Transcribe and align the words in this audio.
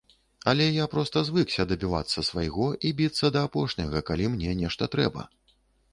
Але 0.51 0.65
я 0.75 0.85
проста 0.93 1.21
звыкся 1.27 1.65
дабівацца 1.73 2.23
свайго 2.29 2.65
і 2.89 2.93
біцца 3.03 3.33
да 3.35 3.45
апошняга, 3.51 3.97
калі 4.11 4.25
мне 4.37 4.51
нешта 4.63 4.93
трэба. 4.97 5.21